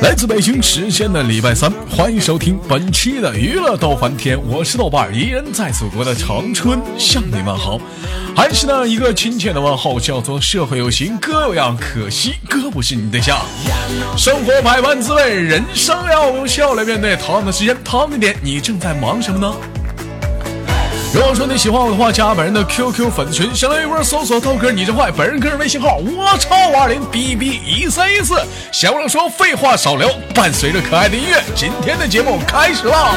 [0.00, 7.80] 来自北京时间的礼拜三，欢迎收听本期的娱乐逗翻天，我是豆瓣，依然在祖国的长春向你问好，
[8.36, 13.36] 还是那一个亲切的问候，叫做社会有形哥有样，可惜哥不是你对象。
[14.16, 17.16] 生活百般滋味，人生要用笑来面对。
[17.16, 19.52] 同样的时间，同样的点，你正在忙什么呢？
[21.14, 28.34] 如果说你喜欢我的话，加本人的 QQ 粉丝群，相当于波搜索豆哥你真坏，本人个人微信号我超五二零 B B 一三一四。
[28.70, 33.16] 闲话少说，废话少聊，伴随着可爱的音乐，今天的节目开始了！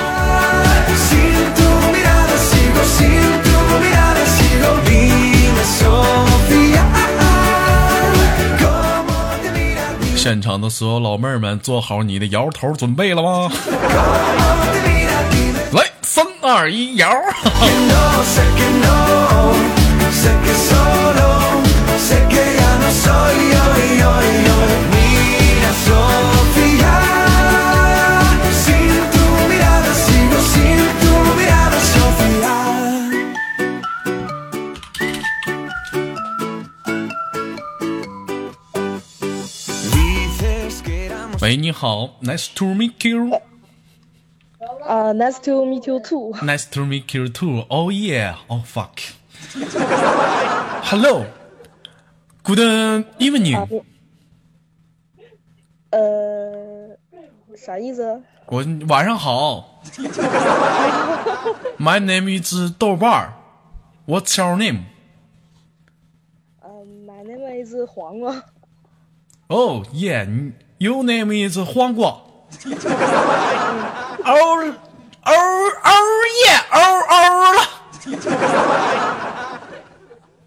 [10.16, 13.52] 现场的所有老妹儿们，做好你的摇头准备了吗？
[16.51, 17.09] 来，三二一，摇！
[41.43, 43.41] 喂，你好，Nice to meet you。
[44.81, 46.33] Uh, nice to meet you too.
[46.43, 47.65] Nice to meet you too.
[47.71, 48.37] Oh yeah.
[48.49, 49.01] Oh fuck.
[50.85, 51.27] Hello.
[52.43, 52.61] Good
[53.19, 53.83] evening.
[55.91, 56.97] 呃，
[57.57, 58.23] 啥意思？
[58.47, 59.83] 我晚上好。
[61.79, 63.33] My name is 豆瓣儿。
[64.07, 64.85] What's your name?
[66.61, 68.45] 呃、m y name is 黄瓜。
[69.49, 70.27] Oh yeah.
[70.79, 72.23] Your name is 黄瓜。
[74.24, 74.32] 哦
[75.24, 75.32] 哦
[75.84, 75.92] 哦
[76.46, 76.78] 耶哦
[77.10, 77.14] 哦
[77.54, 77.60] 了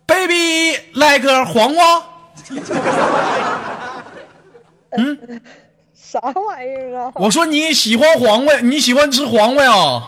[0.06, 2.02] ，baby 来个黄瓜。
[4.96, 5.40] 嗯，
[5.94, 7.12] 啥玩意儿啊？
[7.16, 10.02] 我说你喜欢黄瓜，你喜欢吃黄瓜呀？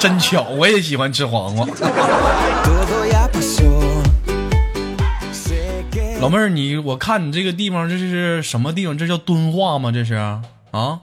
[0.00, 1.66] 真巧，我也喜欢吃黄瓜。
[6.20, 8.98] 老妹儿，你我看你这个地方，这是什么地方？
[8.98, 9.92] 这叫敦化吗？
[9.92, 11.00] 这是啊，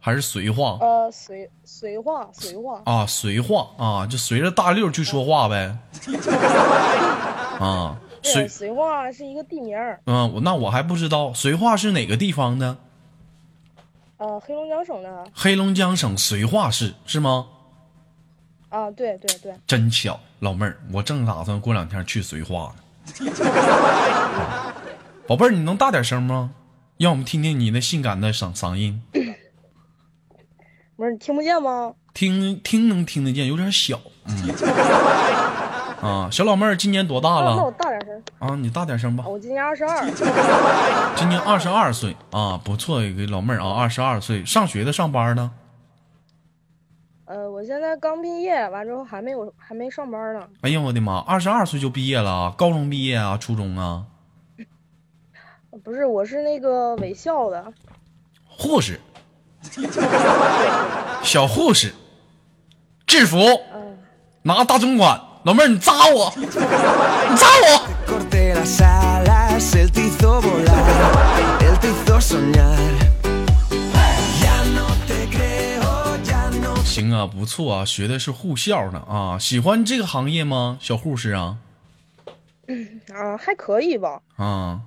[0.00, 0.76] 还是绥化？
[0.80, 2.82] 呃，绥绥化绥化。
[2.84, 5.78] 啊，绥化啊，就随着大溜去说话呗。
[7.60, 12.76] 啊，对，绥，绥化是一个地名儿，嗯，我那我还不知道绥化是哪个地方呢？
[14.18, 15.24] 呃，黑龙江省的。
[15.32, 17.46] 黑龙江省绥化市是吗？
[18.68, 19.54] 啊，对对对。
[19.64, 22.82] 真巧，老妹儿，我正打算过两天去绥化呢。
[25.26, 26.50] 宝贝儿，你能大点声吗？
[26.98, 29.02] 让我们听听你那性感的嗓嗓音。
[30.96, 31.92] 不是你听不见吗？
[32.14, 34.00] 听听能听得见，有点小。
[34.24, 34.54] 嗯。
[36.00, 37.76] 啊，小老妹儿今年多大那那我了？
[37.78, 38.22] 大点声。
[38.38, 39.28] 啊，你大点声吧啊。
[39.28, 40.10] 我今年二十二。
[41.16, 45.50] 今年二十二岁啊，不错，一个老妹儿啊，二十二岁，上学的上班呢？
[47.26, 50.48] 呃，我现在刚毕业，完之后还没有还没上班呢。
[50.60, 54.04] 哎呀，我的妈，二十二岁就毕业了啊，高中毕业啊，初中啊，
[55.82, 57.72] 不是，我是那个卫校的。
[58.48, 59.00] 护士，
[61.22, 61.92] 小护士，
[63.06, 63.38] 制服，
[63.74, 63.98] 嗯。
[64.42, 67.86] 拿大针管，老妹儿你扎我，你扎我。
[76.96, 80.78] 行啊，不错啊，学的是护校呢啊，喜欢这个行业吗？
[80.80, 81.58] 小护士啊
[83.12, 84.22] 啊，还可以吧。
[84.36, 84.80] 啊。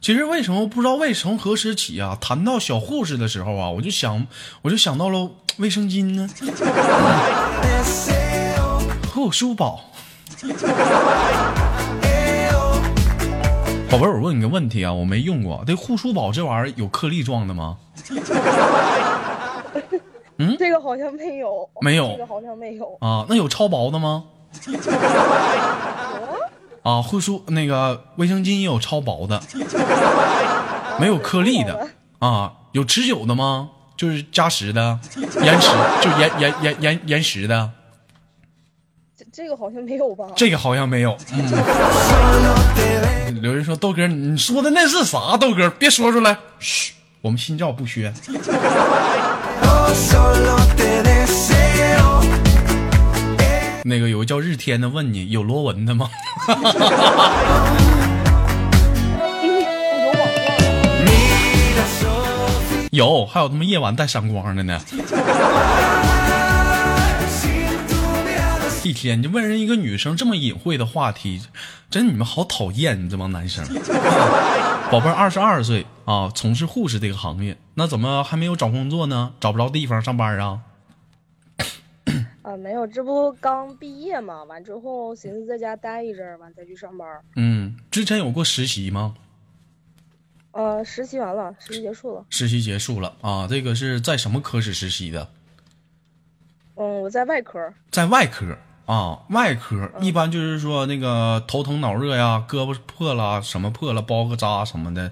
[0.00, 2.18] 其实为什么不知道为从何时起啊？
[2.20, 4.26] 谈到小护士的时候啊，我就想，
[4.62, 6.28] 我就想到了卫生巾呢。
[9.14, 9.92] 护舒宝。
[13.88, 17.76] 宝贝儿，我问你个问题啊，我没用过，这护舒宝这玩意儿有颗粒状的吗？
[20.58, 21.68] 这个好像没有。
[21.80, 22.96] 没有这个好像没有。
[23.00, 24.24] 啊，那有超薄的吗？
[26.82, 29.40] 啊，护舒那个卫生巾也有超薄的，
[31.00, 31.88] 没有颗粒的
[32.20, 33.70] 啊，有持久的吗？
[33.96, 34.98] 就是加时的，
[35.42, 35.68] 延时
[36.02, 37.70] 就延延延延延时的，
[39.16, 40.26] 这这个好像没有吧？
[40.36, 41.16] 这个好像没有。
[41.32, 45.36] 嗯，有人说豆哥，你说的那是啥？
[45.36, 46.92] 豆哥，别说出来，嘘，
[47.22, 48.12] 我们心照不宣。
[53.86, 56.08] 那个有个叫日天的问你有螺纹的吗？
[56.48, 56.64] 有网
[60.04, 60.16] 络。
[61.04, 62.88] Mira, Sofía.
[62.90, 64.80] 有，还有他妈夜晚带闪光的呢。
[68.82, 71.42] 一天就问人一个女生这么隐晦的话题，
[71.90, 73.64] 真你们好讨厌，你这帮男生。
[74.94, 79.34] 宝宝贝儿二十二岁啊，从事护士这个行业，那怎么还没有找工作呢？
[79.40, 80.60] 找不着地方上班啊？
[82.42, 87.08] 啊，没有，这不刚毕业嘛，完之后寻思在家待一阵儿，完再去上班。
[87.34, 89.16] 嗯，之前有过实习吗？
[90.52, 92.24] 呃，实习完了，实习结束了。
[92.30, 95.28] 实习结束了啊，这个是在什么科室实习的？
[96.76, 97.74] 嗯，我在外科。
[97.90, 105.10] 在外科啊，外科一般就是说那个头疼脑热呀，胳膊破了什么破了，包个扎什么的，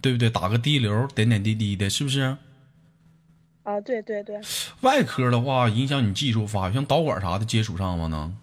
[0.00, 0.30] 对不对？
[0.30, 2.36] 打个滴流，点点滴滴的，是不是？
[3.64, 4.40] 啊，对对对，
[4.80, 8.08] 外科的话，影响你技术发育，像导管啥的接触上吗？
[8.08, 8.36] 能？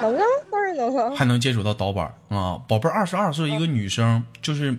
[0.00, 1.14] 能啊，当然能啊。
[1.14, 2.62] 还能接触到导管啊？
[2.66, 4.78] 宝贝儿，二十二岁一个女生，就是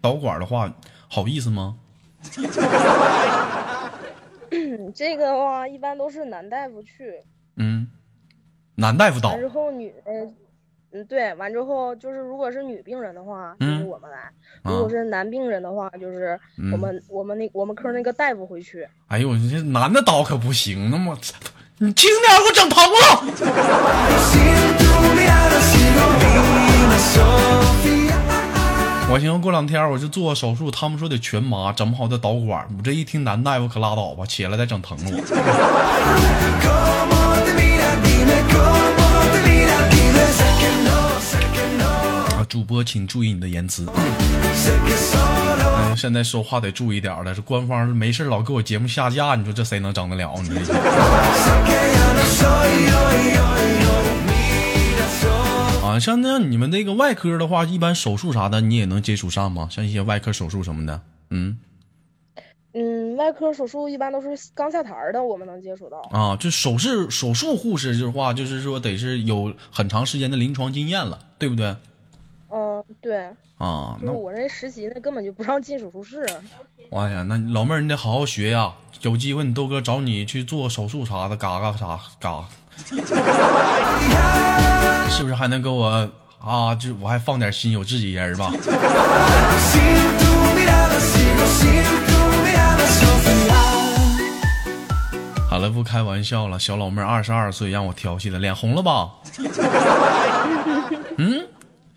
[0.00, 0.72] 导管的话，
[1.08, 1.76] 好意思吗？
[4.50, 7.24] 嗯， 这个的话一般都是男大夫去，嗯，
[8.74, 10.12] 男大夫导完之后女，呃，
[10.92, 14.16] 嗯，对，完之后就是如果是女病人的话，就是嗯我们来；
[14.62, 16.38] 啊如果是男病人的话，就是
[16.72, 18.86] 我们、我们那我们科那个大夫回去。
[19.08, 21.16] 哎呦，你这男的导可不行，那么
[21.78, 22.92] 你轻点，给我整疼了。
[29.10, 32.66] 我寻思过两天我就做手术，他们说得全麻，整不好得导管。
[32.78, 35.18] 我这一听男大夫可拉倒吧，起来再整疼了我。
[42.52, 43.86] 主播请注意你的言辞。
[43.94, 44.04] 哎，
[45.96, 50.34] 现在说话得注意点儿了，这官方没事老给我节目下架，你说这谁能整得了？
[50.42, 50.50] 你
[55.82, 59.68] 啊，像那样你们那个外科的话，一般手术啥的你也能接触上吗？
[59.70, 61.00] 像一些外科手术什么的，
[61.30, 61.56] 嗯
[62.74, 66.06] 嗯，外科手术一般都是刚下台的，我们能接触到。
[66.10, 71.74] 啊，就手术手术护士的话，就是说得是有很长时间的临床经验了，对不对？
[72.54, 73.24] 嗯，对，
[73.56, 76.26] 啊，那我这实习那根本就不让进手术室。
[76.90, 82.44] 哎呀，那老妹儿你得好好学呀，有机会你豆哥找你去做手术啥的，嘎嘎啥嘎，
[85.08, 86.74] 是不是还能给我啊？
[86.74, 88.52] 就我还放点心，有自己人吧
[95.48, 99.10] 好了，不开玩笑了，小老妹儿二十二岁，让我调戏了，脸红了吧？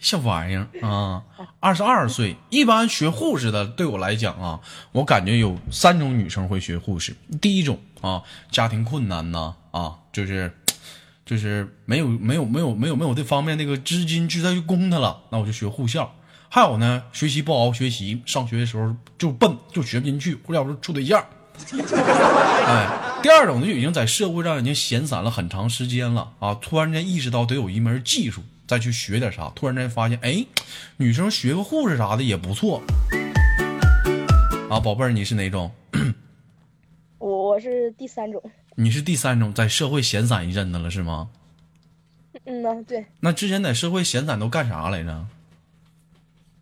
[0.05, 1.23] 嗯，小玩意儿啊，
[1.59, 4.59] 二十二岁，一般学护士的，对我来讲啊，
[4.91, 7.15] 我感觉有三种女生会学护士。
[7.41, 8.21] 第一种啊，
[8.51, 10.55] 家庭困难呐，啊，就是
[11.25, 16.13] 就是没有没有没有没有没有这方面那个资金去再去供她了，那我就学护校。
[16.49, 21.25] 还有呢，学习不好好学习，上学的时候就笨，就学不进去，或者要不处对象。
[22.67, 22.87] 哎，
[23.23, 30.45] 第二种呢，就已经在社会上已经闲散了很长时间了啊，突然间意识到得有一门技术，再去学点啥，突然间发现，哎，
[30.97, 32.81] 女生学个护士啥的也不错。
[34.69, 35.71] 啊，宝贝儿，你是哪种？
[37.19, 38.41] 我我是第三种。
[38.75, 41.29] 你是第三种，在社会闲散一阵子了是吗？
[42.45, 45.25] 嗯呐，对，那之前在社会闲散都干啥来着？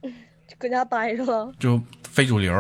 [0.02, 1.52] 就搁家待着了。
[1.60, 2.54] 就非主流，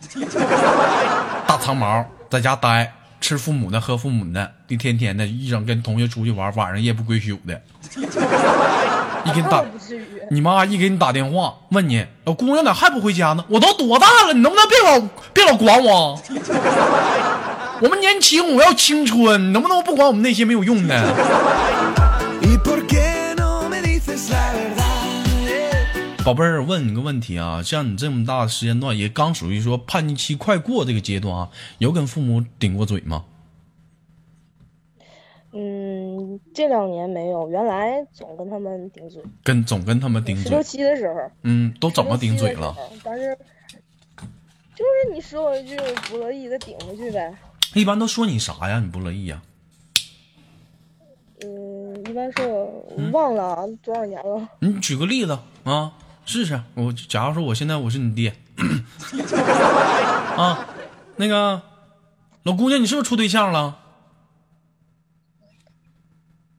[1.46, 2.92] 大长毛，在家待，
[3.24, 7.58] 吃父母的，喝父母的，一天天的，一整跟同学出去玩，晚上夜不归宿的。
[9.24, 9.64] 一给你打。
[10.30, 13.42] 你妈一给你打电话，问你老姑娘咋还不回家呢？
[13.48, 15.00] 我都多大了，你能不能别老
[15.32, 16.20] 别老管我？
[17.80, 20.92] 我们年轻，我要青春，你能不能不管我们那些没有用的？
[26.24, 33.26] 宝贝儿，问你个问题啊，像你这么大的时间段，也刚属于说叛逆期快过这个阶段啊，有跟父母顶过嘴吗？
[35.52, 39.22] 嗯，这两年没有，原来总跟他们顶嘴。
[39.42, 42.74] 跟总跟他们顶十六嘴，七的时候，嗯，都怎么顶嘴了？
[43.02, 43.36] 但是
[44.74, 47.34] 就是你说我一句，我不乐意再顶回去呗。
[47.74, 48.80] 一般都说你啥呀？
[48.80, 49.42] 你不乐意呀？
[51.44, 54.48] 嗯，一般说我忘了啊多少年了。
[54.60, 55.92] 你举个例子啊，
[56.24, 56.60] 试试。
[56.74, 58.34] 我假如说我现在我是你爹，
[60.36, 60.66] 啊，
[61.16, 61.62] 那个
[62.42, 63.78] 老姑娘，你是不是处对象了？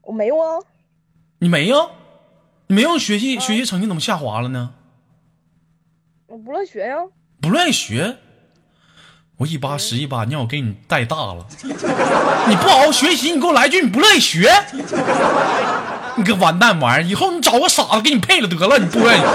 [0.02, 0.60] 我没有啊，
[1.40, 1.90] 你没有？
[2.68, 4.74] 你没有学习学习成绩怎么下滑了呢？
[6.28, 6.98] 我不乐学呀。
[7.42, 8.18] 不愿意学，
[9.38, 11.46] 我一把屎一把尿给你带大了。
[12.48, 14.48] 你不好好学习，你给我来句你不乐意学，
[16.18, 17.08] 你个完蛋玩意儿！
[17.10, 19.28] 以后你找个傻子给你配了得了，你不愿意学。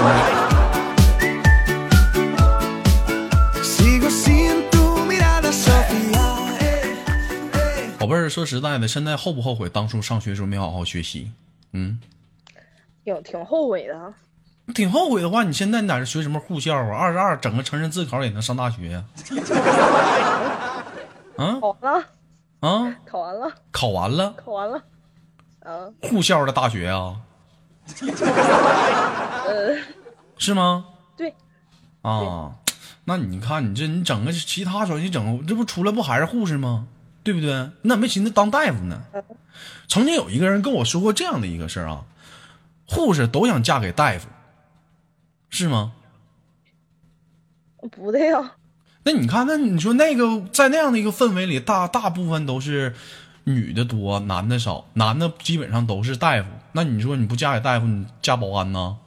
[3.61, 6.25] Sigo sin tu mirada, Sofía.
[6.59, 6.81] Eh,
[7.53, 7.97] eh.
[7.99, 11.31] 宝贝儿，说实在的，现在后不后悔当初上学时候没好好学习？
[11.73, 11.99] 嗯，
[13.03, 14.13] 挺挺后悔的。
[14.73, 16.97] 挺后悔的话，你现在你在这学什么护校啊？
[16.97, 19.03] 二十二整个成人自考也能上大学 呀、
[21.37, 21.59] 啊？
[21.59, 22.03] 考完了，
[22.61, 24.81] 啊考完了，考完了考完了。
[25.61, 27.21] 嗯，护校的大学啊？
[29.47, 29.77] 呃，
[30.37, 30.85] 是吗？
[31.17, 31.33] 对，
[32.01, 32.55] 啊，
[33.05, 36.87] 那你看你这你整个其他专业整，这不出来不还是护士吗？
[37.23, 37.69] 对不对？
[37.81, 39.01] 你咋没寻思当大夫呢？
[39.87, 42.05] 曾经有一个人跟我说过这样的一个事儿啊，
[42.87, 44.27] 护士都想嫁给大夫，
[45.49, 45.93] 是吗？
[47.91, 48.53] 不对呀、
[49.03, 52.95] 那你看，那你说那个在那样的一个氛围里，大大部分都是
[53.43, 56.47] 女的多，男的少，男的基本上都是大夫。
[56.73, 58.97] 那你说你不嫁给大夫，你嫁保安呢？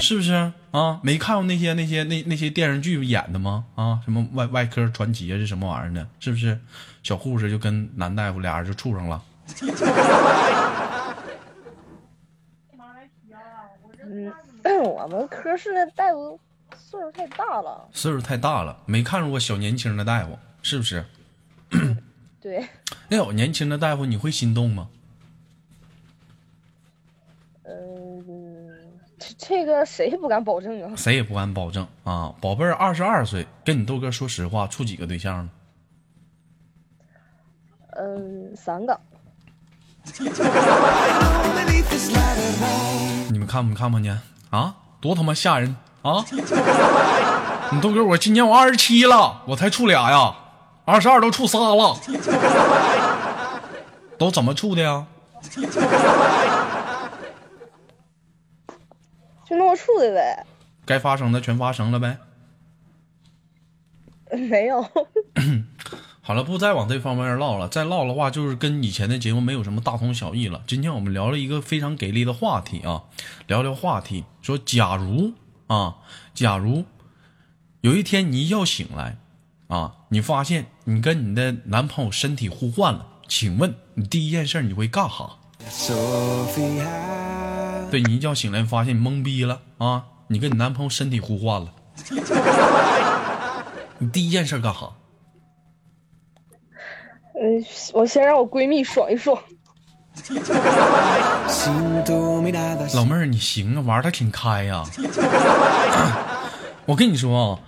[0.00, 1.00] 是不是啊？
[1.02, 3.64] 没看过那些那些那那些电视剧演的吗？
[3.76, 6.06] 啊，什么外外科传奇啊，是什么玩意儿的？
[6.20, 6.58] 是不是？
[7.02, 9.22] 小护士就跟男大夫俩人就处上了。
[14.64, 16.38] 嗯，我们科室的大夫
[16.92, 17.88] 岁数太大了。
[17.94, 21.02] 岁数太大了，没看着过小年轻的大夫，是不是？
[22.38, 22.68] 对，
[23.08, 24.90] 那有年轻的大夫，你会心动吗？
[27.62, 30.94] 嗯，这这个谁也不敢保证啊。
[30.94, 32.34] 谁也不敢保证啊。
[32.42, 35.48] 宝贝儿，二十二岁，跟你豆哥说实话，处几个对象了？
[37.92, 39.00] 嗯，三个。
[43.32, 44.20] 你们看没看没见
[44.50, 44.76] 啊？
[45.00, 46.24] 多他妈吓人啊！
[47.70, 50.34] 你豆哥，我今年我二十七了，我才处俩呀，
[50.84, 51.96] 二十二都处仨了，
[54.18, 55.06] 都怎么处的呀？
[59.44, 60.44] 就那么处的呗。
[60.84, 62.18] 该发生的全发生了呗。
[64.32, 64.82] 没有，
[66.20, 70.62] 好了，不再往这方面唠了，再唠的话就是跟以前的节目没有什么大同小异了。
[70.66, 73.04] 今天我们聊了一个非常给力的话题啊，
[73.46, 75.32] 聊聊话题，说假如
[75.72, 75.96] 啊，
[76.34, 76.84] 假如
[77.80, 79.16] 有一天你一觉醒来
[79.68, 85.38] 啊，你发现你跟你的男朋友身体互换了，请问你第一件事你会干哈？
[87.90, 91.74] 对你一觉醒来发现你懵逼了啊，你跟你男朋友身体互换了，
[93.96, 94.94] 你第一件事干哈？
[97.40, 97.64] 嗯，
[97.94, 99.42] 我先让我闺蜜爽一爽。
[102.94, 104.84] 老妹儿，你行啊，玩的挺开呀、
[106.86, 107.60] 我跟你说啊，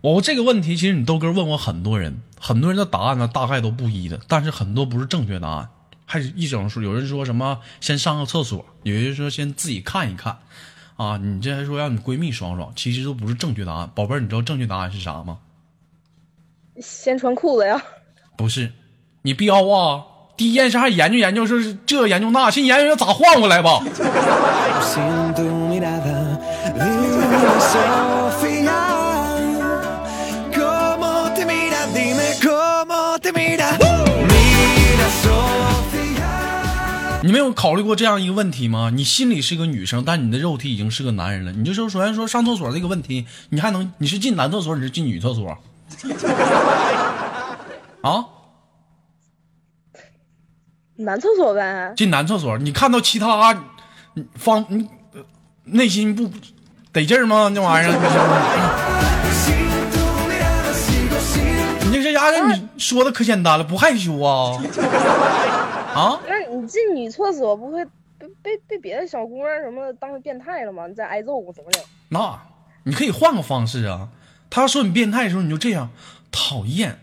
[0.00, 5.68] 我这个问题其实你豆哥问过很多人，很多人的答案呢大概都不一的，但是很多不是正确答案。
[6.06, 10.38] 还是一整说，有人说什么先上个厕所，有人说先自己看一看，
[10.96, 13.90] 啊，你这还说让你闺蜜爽爽，其实都不是正确答案。
[13.94, 15.38] 宝贝儿，你知道正确答案是啥吗？
[16.80, 17.80] 先穿裤子呀。
[18.36, 18.72] 不是，
[19.22, 20.04] 你彪啊！
[20.40, 23.78] 第一件事还研究研究，说是这研究那，先研究咋换过来吧。
[37.22, 38.90] 你没有考虑过这样一个问题吗？
[38.94, 41.52] 你心里是个女生，但你的肉体已经是个男人了。
[41.52, 45.58] 你就说，首先说上厕所这个问题，你还能你是进男厕所，你是进女厕所？
[48.00, 48.24] 啊，
[51.04, 51.92] 男厕所呗。
[51.96, 53.54] 进男厕所，你看到其他
[54.34, 55.20] 方你呃
[55.64, 56.30] 内心不
[56.92, 57.50] 得劲儿吗？
[57.54, 57.92] 那玩意儿
[61.82, 64.60] 你这这家伙你说的可简单了，不害羞啊？
[65.94, 66.20] 啊？
[66.26, 70.86] 那你进女厕所不会被被被别的小姑娘什么当成变态了吗？
[70.86, 71.82] 你再挨揍怎么整？
[72.08, 72.38] 那
[72.84, 74.08] 你可以换个方式啊。
[74.48, 75.90] 他说你变态的时候，你就这样，
[76.32, 76.98] 讨厌，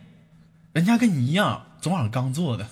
[0.73, 2.67] 人家跟你一样，昨晚上刚做的。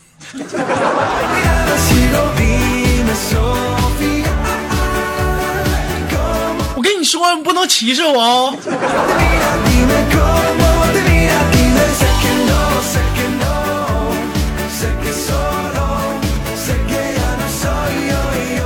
[6.75, 8.53] 我跟你说，你不能歧视我哦。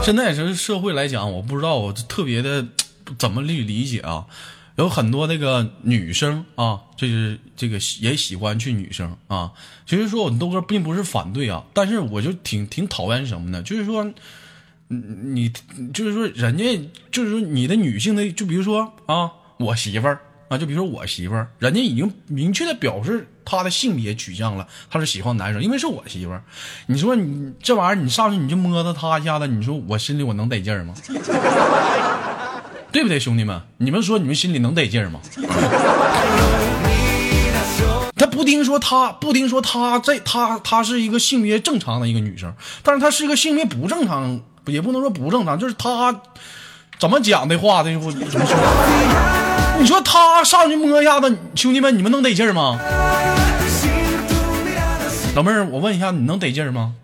[0.02, 2.66] 现在是社会来讲，我不知道，我特别的
[3.20, 4.26] 怎么理理解啊？
[4.80, 9.52] 有很多那个女生啊，就是这个也喜欢去女生啊。
[9.86, 13.62] 其实说我豆哥并不是反对啊，但是我就挺挺讨厌什么呢？
[13.62, 14.06] 就是说，
[14.88, 15.52] 嗯你
[15.94, 20.18] 就是说人家就是说你的女性的，就比如说啊，我媳妇儿
[20.48, 26.42] 啊，就比如说我媳妇儿，人家已经明确的表示她的性别取向了，她是喜欢男生，因为是我媳妇儿。
[26.86, 30.94] 你说你这玩意儿，你上去你就摸到她一下子，你说我心里我能得劲儿吗？
[32.92, 33.62] 对不对，兄弟们？
[33.78, 35.20] 你们说你们心里能得劲儿吗？
[38.16, 42.54] 他不得听说他不听说他这他他是一个性别正常的一个女生，
[42.84, 46.22] 但是她是一个性别不正常，也不能说不正常，就是她
[47.00, 48.40] 怎么讲的话，这我怎么说？
[49.80, 52.78] 你说他上去摸一下子，兄弟们，你们能得劲儿吗？
[55.36, 56.96] 老妹儿，我问一下，你能得劲儿吗？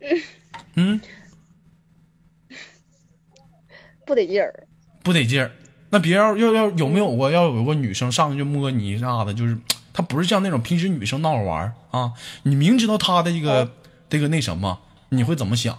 [0.76, 1.00] 嗯，
[4.10, 4.66] 不得劲儿。
[5.04, 5.52] 不得劲儿。
[5.90, 9.56] 那别要要要有没有过要有个女生上去就摸你一下子，就是
[9.92, 12.12] 她不是像那种平时女生闹着玩儿啊，
[12.42, 13.70] 你明知道她的这个、
[14.08, 15.78] 这个那什么，你会怎么想？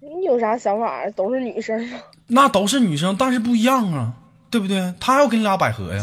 [0.00, 1.06] 你有啥想法？
[1.10, 1.98] 都是女生吗？
[2.28, 4.14] 那都是女生，但是不一样啊，
[4.50, 4.94] 对不对？
[4.98, 6.02] 她要跟你俩百合呀，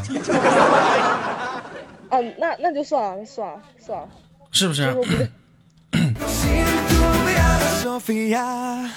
[2.10, 4.08] 啊，那那就算了，算了，算了，
[4.52, 4.74] 是不？
[4.76, 5.28] 就是 说不对。
[7.84, 8.90] Sofía.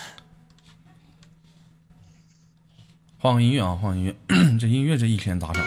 [3.26, 4.14] 换个音乐啊，换个音乐，
[4.56, 5.60] 这音乐这一天咋整？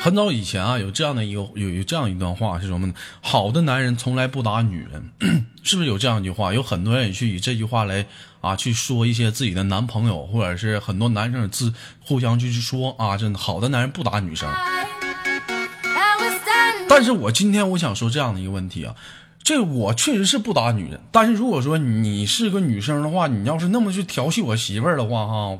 [0.00, 2.94] 很早以前啊，有这样的一个有有这样一段话是什么呢？
[3.20, 5.12] 好的男人从来不打女人，
[5.62, 6.52] 是不是有这样一句话？
[6.52, 8.04] 有很多人也去以这句话来
[8.40, 14.52] 啊去说一些自己的男朋友，或者是很多男生自互相去说啊，这好的男人不打女生。
[16.94, 18.94] 但是我今天我想说这样的一个问题啊，
[19.42, 25.58] 这我确实是不打女人，但是如果说你是个女生的话，你要是那么去调戏我媳妇儿的话哈，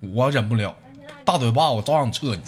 [0.00, 0.74] 我忍不了，
[1.22, 2.40] 大嘴巴我照样撤你。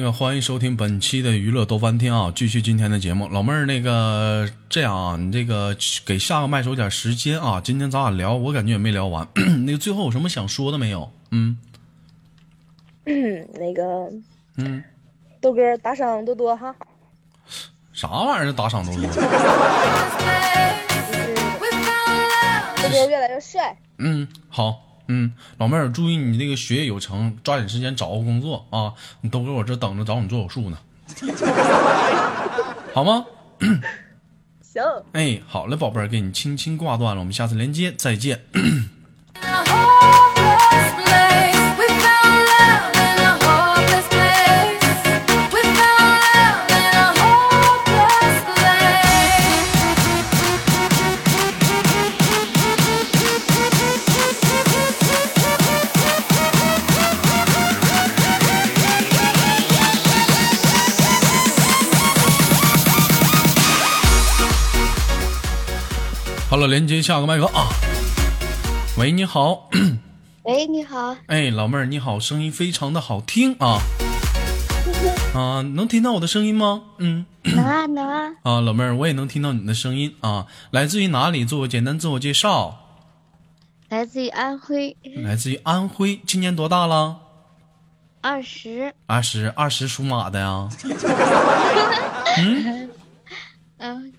[0.00, 3.28] 那个欢迎收听本期的娱乐逗翻天啊，继续今天的节目。
[3.28, 9.28] 老妹儿，那个这样啊，你这个给下个麦手点时间啊，今天咱俩聊，我感觉也没聊完。
[9.66, 11.12] 那个最后有什么想说的没有？
[11.32, 11.58] 嗯
[13.04, 14.10] 嗯，那个
[14.56, 14.82] 嗯，
[15.38, 16.74] 豆哥打赏多多哈。
[17.92, 19.04] 啥玩意儿打赏多多.
[22.82, 23.76] 豆哥越来越帅。
[23.98, 28.94] 嗯，好，嗯，老妹儿，注意你那个学业有成，抓紧时间找个工作啊！
[29.22, 30.78] 你都搁我这等着找你做手术呢，
[32.94, 33.26] 好吗？
[34.62, 34.80] 行。
[35.10, 38.44] 哎，好嘞，宝贝儿，给你轻轻挂断了，我们下次连接，再见。
[66.60, 67.70] Hello，连接下个麦克啊。
[68.98, 69.70] 喂，你好，
[70.44, 73.80] 喂，你好，哎，老妹儿你好，声音非常的好听啊
[75.32, 76.82] 啊，能听到我的声音吗？
[76.98, 81.46] 嗯能啊能啊，啊，老妹儿我也能听到你的声音啊，来自于哪里？
[81.46, 82.76] 做个简单自我介绍。
[83.88, 87.20] 来自于安徽，来自于安徽，今年多大了？
[88.20, 90.68] 二十，二十，二十属马的呀。
[93.78, 94.12] 嗯，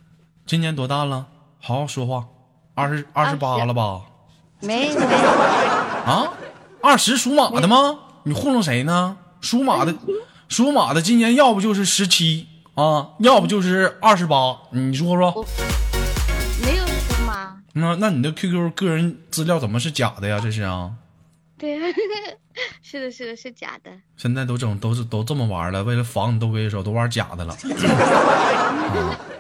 [0.48, 1.28] 今年多大了？
[1.62, 2.26] 好好说话。
[2.74, 4.02] 二十二十八了吧？
[4.62, 5.06] 没没，
[6.06, 6.34] 啊，
[6.82, 8.00] 二十属马的吗？
[8.24, 9.18] 你糊弄谁呢？
[9.42, 9.94] 属马的，
[10.48, 14.58] 属马的今年要不就是十七啊，要不就是二十八。
[14.72, 15.46] 你说说，
[16.64, 20.40] 没有属马，那那你的 QQ 个人资料怎么是假的呀？
[20.42, 20.92] 这是啊，
[21.58, 21.78] 对，
[22.82, 27.54] 是的，是的，是假的，现在都整都是都这么玩了，为了防你都跟你说都玩假的了。
[27.54, 29.20] 啊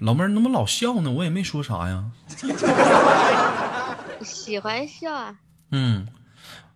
[0.00, 1.10] 老妹儿，你怎么老笑呢？
[1.10, 2.10] 我也没说啥呀。
[4.22, 5.38] 喜欢笑啊，
[5.70, 6.08] 嗯，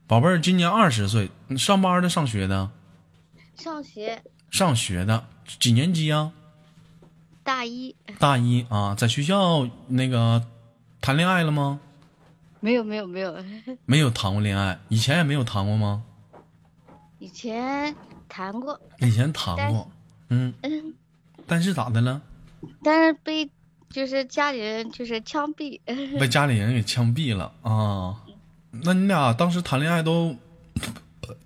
[0.06, 2.70] 宝贝儿今年二十岁，你上班的上学的？
[3.56, 5.26] 上学上学的
[5.58, 6.32] 几年级啊？
[7.42, 10.44] 大一，大一啊，在学校那个
[11.00, 11.80] 谈恋爱了吗？
[12.60, 13.34] 没有没有没有，
[13.86, 16.02] 没有谈过恋爱，以前也没有谈过吗？
[17.18, 17.94] 以前
[18.28, 19.90] 谈过，以前谈过，
[20.28, 20.94] 嗯， 嗯，
[21.46, 22.20] 但是咋的了？
[22.82, 23.48] 但是被
[23.90, 25.80] 就是家里人就是枪毙，
[26.18, 28.16] 被家里人给枪毙了啊！
[28.84, 30.34] 那你俩当时谈恋爱都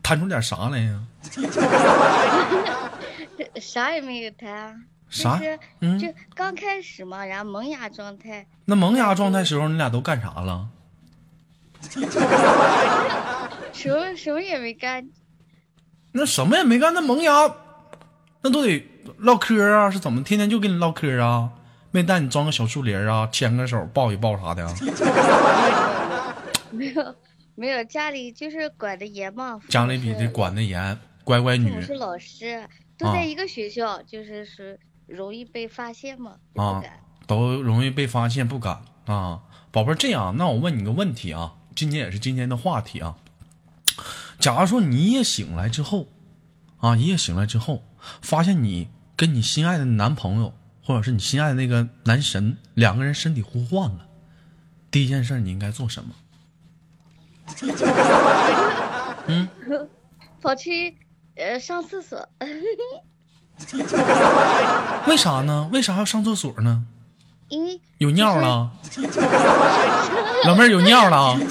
[0.02, 1.00] 谈出点啥来呀？
[3.60, 4.74] 啥也没有谈啊，
[5.10, 10.68] 啥就是嗯就刚开始嘛，然后萌芽状态，那萌芽状态时候你俩都干啥了？
[13.72, 15.08] 什么什么也没干，
[16.12, 17.32] 那什么也没干，那萌芽，
[18.42, 18.86] 那都得
[19.18, 19.90] 唠嗑啊？
[19.90, 21.50] 是怎么天天就跟你唠嗑啊？
[21.90, 24.74] 没带你装个小树林啊，牵个手抱一抱啥的啊？
[26.70, 27.14] 没有
[27.54, 29.58] 没有，家里就是管的严嘛。
[29.68, 32.62] 家里比这管的严，乖乖女父母是老师，
[32.98, 36.82] 都啊在一个学校，就是是容易被发现嘛，啊。
[37.26, 39.40] 都容易被发现，不敢啊。
[39.70, 43.16] 宝贝儿，这样，那我问你个问题啊，今天也是今天的话题啊。
[44.38, 46.08] 假如说你一夜醒来之后，
[46.78, 47.82] 啊，一夜醒来之后，
[48.22, 50.52] 发现你跟你心爱的男朋友，
[50.84, 54.06] 或者是你心爱的那个男神，两个人身体互换了，
[54.90, 56.10] 第一件事你应该做什么？
[59.26, 59.48] 嗯
[60.40, 60.96] 跑去
[61.34, 62.28] 呃上厕所，
[65.06, 65.68] 为啥呢？
[65.72, 66.84] 为啥要上厕所呢？
[67.48, 68.70] 因为有尿了？
[70.44, 71.36] 老妹儿有尿了？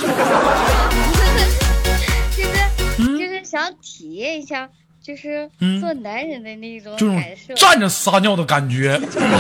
[2.98, 4.70] 就是就是想体验一下，
[5.08, 7.54] 就是嗯做男人的那种这种感受。
[7.54, 9.00] 站着撒尿的感觉。
[9.00, 9.32] 对对对对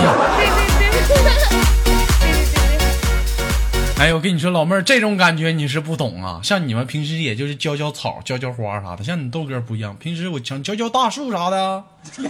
[0.91, 1.33] 对对对。
[3.99, 6.39] 哎，我跟你说，老妹儿，这种感觉你是不懂啊。
[6.41, 11.83] 像你们平时也就是浇浇草、浇浇花啥的，像你豆哥不一样，平时我想浇浇大树啥的。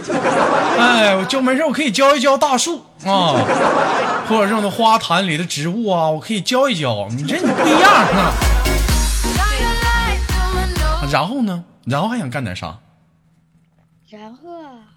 [0.76, 3.38] 哎，我就没事，我可以浇一浇大树啊，
[4.28, 7.06] 或者这种花坛里的植物啊，我可以浇一浇。
[7.12, 8.32] 你这你不一样啊。
[11.12, 11.62] 然后呢？
[11.84, 12.76] 然后还想干点啥？
[14.10, 14.94] 然后啊，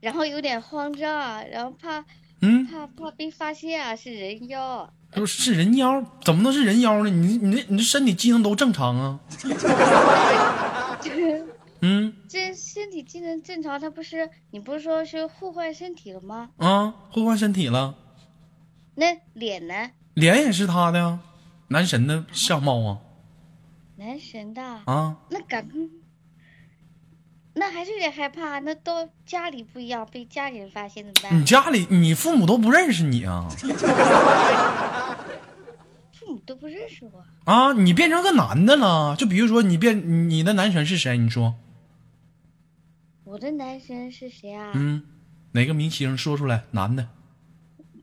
[0.00, 2.04] 然后有点慌张啊，然后怕
[2.40, 4.90] 嗯，怕怕被发现啊，是人妖啊。
[5.12, 7.10] 就是是人妖，怎么能是人妖呢？
[7.10, 9.20] 你你这你这身体机能都正常啊。
[11.82, 16.50] 嗯这身体机能正常，他不是你不是说是互换身体了吗？
[16.56, 17.94] 啊，互换身体了。
[18.94, 19.90] 那脸呢？
[20.14, 21.20] 脸也是他的呀，
[21.68, 22.98] 男神的相貌啊
[23.96, 25.16] 男神的，啊！
[25.30, 25.66] 那敢，
[27.58, 28.58] 那还是有点害怕。
[28.60, 31.40] 那到家里不一样，被家里人发现怎么办？
[31.40, 33.48] 你家里你父母都不认识你啊
[36.12, 37.72] 父母都不认识我，啊！
[37.72, 41.16] 你变成个男的了，就比如说你变你的男神是谁？
[41.16, 41.54] 你说，
[43.24, 44.72] 我的男神是谁啊？
[44.74, 45.02] 嗯，
[45.52, 46.64] 哪个明星说出来？
[46.72, 47.06] 男的。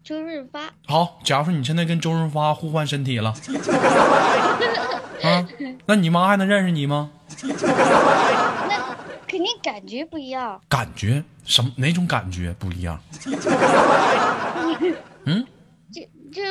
[0.03, 0.61] 周润发。
[0.85, 3.33] 好，假如说你现在跟周润发互换身体了，
[5.23, 5.47] 啊，
[5.85, 7.11] 那你妈还能认识你吗？
[9.83, 10.61] 感觉不一样。
[10.69, 12.97] 感觉什么哪种感觉不一样？
[15.25, 15.45] 嗯，
[15.91, 16.41] 就就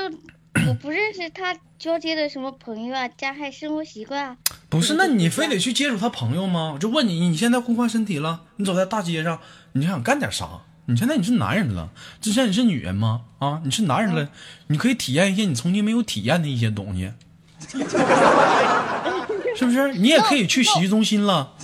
[0.68, 4.36] 我不认识他交接的什么朋友啊，加害生活习惯啊。
[4.68, 6.72] 不是，那你非得去接触他朋友吗？
[6.74, 9.40] 我就问你，你现在互换身体了，你走在大街上，
[9.72, 10.46] 你想干点啥？
[10.84, 11.88] 你现在你是男人了，
[12.20, 13.22] 之前你是女人吗？
[13.38, 14.28] 啊，你是男人了，
[14.66, 17.10] 你可以体验一些你曾经没有体验的一些东西，
[19.56, 19.94] 是不是？
[19.94, 21.54] 你也可以去洗浴中心了。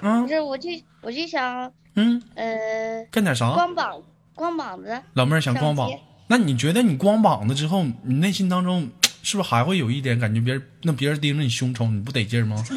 [0.00, 0.68] 啊不，是，我就
[1.02, 3.50] 我就想，嗯，呃，干点啥？
[3.52, 4.02] 光膀
[4.34, 5.02] 光膀子。
[5.14, 5.90] 老妹儿想光膀，
[6.28, 8.88] 那你觉得你光膀子之后，你内心当中
[9.22, 12.62] 是不是还会有一点感觉别人那别人盯着你胸瞅，你不得劲儿吗？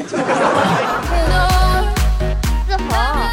[2.67, 3.29] 自豪，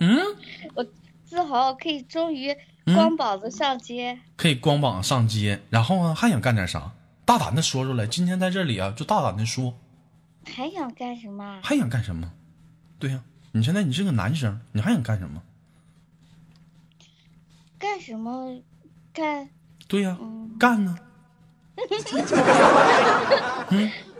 [0.00, 0.18] 嗯，
[0.76, 0.84] 我
[1.24, 2.54] 自豪可以终于
[2.86, 4.18] 嗯光膀子上街。
[4.36, 6.92] 可以光膀上街，然后呢还想干点啥？
[7.24, 9.74] 大胆的说出来，今天在这里啊，就大胆的说，
[10.44, 11.60] 还想干什么？
[11.62, 12.30] 还想干什么？
[13.00, 13.20] 对呀、
[13.52, 15.42] 你现在你是个男生，你还想干什么？
[17.78, 18.60] 干什么？
[19.12, 19.48] 干
[19.88, 20.96] 对呀、 嗯干呢？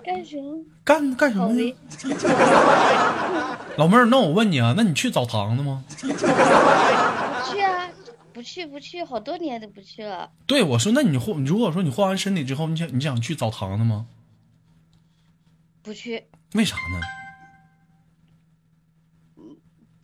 [0.02, 0.64] 干什么？
[0.82, 1.52] 干干什么？
[3.76, 5.84] 老妹儿，那我问你啊，那你去澡堂子吗？
[6.00, 6.08] 不
[7.52, 7.88] 去啊，
[8.32, 10.30] 不去不去，好多年都不去了。
[10.46, 14.06] 对，我说，那你换，如果说你换完身体之后，你想你想去澡堂子吗？
[15.82, 17.00] 不去，为啥呢？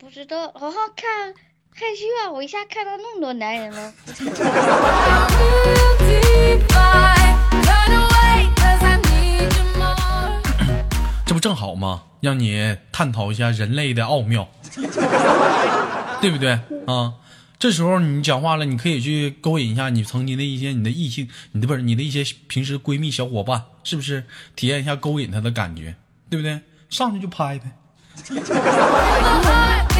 [0.06, 1.34] 不知道，好好看，
[1.74, 2.30] 害羞啊！
[2.30, 3.92] 我一下看到那么多男人了。
[11.26, 12.04] 这不正好吗？
[12.20, 14.48] 让你探讨一下人类的奥妙，
[16.22, 16.52] 对不对
[16.86, 17.14] 啊？
[17.58, 24.22] 这时候你讲话了，你可以去勾引一下你曾经的一些你的异性，你的不是你的一些平时闺蜜小伙伴，是不是？
[24.54, 25.96] 体验一下勾引她的感觉，
[26.30, 26.60] 对不对？
[26.90, 27.64] 上去就拍呗。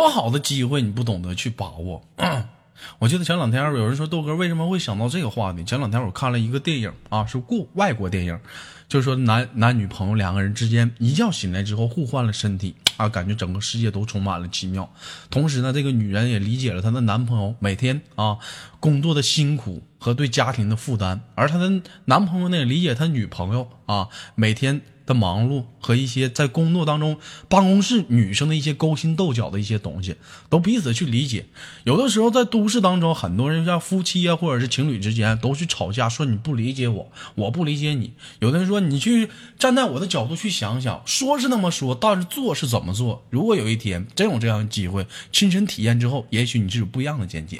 [0.00, 2.02] 多好的机会，你不懂得去把握。
[3.00, 5.62] 我记得前两天有人说豆哥为什么会想到这个话题？
[5.62, 8.40] 前两天我看了一个电影啊，是过外国电影，
[8.88, 14.90] 就是说男男女朋友两个人之间一觉醒来之后互换了身体啊，感觉整个世界都充满了奇妙。
[15.28, 18.38] 同时呢，这个女人也理解了她的男朋友每天啊
[18.80, 27.18] 工作的辛苦和对家庭的负担，而她的男朋友呢也理解她女朋友啊每天的忙碌和一些在工作当中
[27.48, 30.14] 办公室女生的一些勾心斗角的一些东西，
[30.48, 31.46] 都彼此去理解。
[31.82, 38.12] 有的时候在都市当中，很多人像夫妻啊，或者是情侣之间都去吵架，说你不理解我，我不理解你。
[38.38, 43.24] 有的人说你去站在我的角度去想想，说是那么说，但是做是怎么做？
[43.30, 47.58] 如果有一天真有这样的机会，亲身体验之后，也许你是有不一样的见解。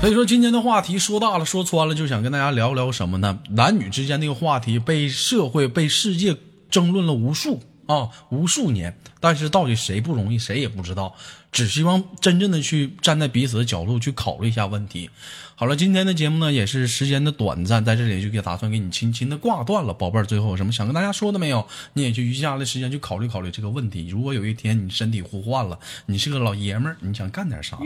[0.00, 3.38] 所以说今天的话题说大了说穿了，就想跟大家聊聊什么呢？
[3.50, 6.34] 男女之间那个话题被社会被世界
[6.70, 7.60] 争论了无数
[7.90, 11.14] 啊无数年，但是到底谁不容易，谁也不知道。
[11.50, 15.10] 只希望真正的去站在彼此的角度去考虑一下问题。
[15.56, 20.24] 好了，今天的节目呢也是时间的短暂，在这里就给打算给你轻轻的挂断了，宝贝儿。
[20.24, 21.66] 最后有什么想跟大家说的没有？
[21.94, 24.06] 你也去余下的时间去考虑考虑这个问题。
[24.06, 27.76] 如果有一天你身体互换了，你是个老爷们儿，你想干点啥？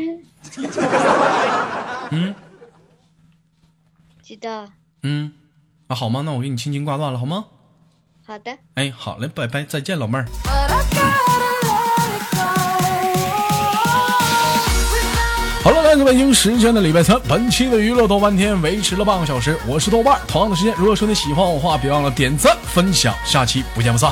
[2.11, 2.35] 嗯
[4.23, 4.69] 知道，
[5.03, 5.33] 嗯，
[5.87, 6.21] 啊好吗？
[6.21, 7.47] 那我给你轻轻挂断了，好吗？
[8.27, 8.51] 好的。
[8.75, 10.27] 哎，好嘞，拜拜，再见，老妹儿。
[15.63, 20.19] 好了，来自北京时间的礼拜三，本期的娱乐豆瓣天维持了半个小时，我是豆瓣。
[20.27, 24.11] 同样的时间，如果说你喜欢我的话，别忘了点赞、分享，下期不见不散。